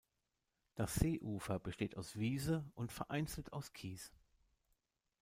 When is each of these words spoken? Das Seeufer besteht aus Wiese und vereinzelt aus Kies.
Das 0.73 0.95
Seeufer 0.95 1.59
besteht 1.59 1.95
aus 1.95 2.17
Wiese 2.17 2.65
und 2.73 2.91
vereinzelt 2.91 3.53
aus 3.53 3.71
Kies. 3.71 4.11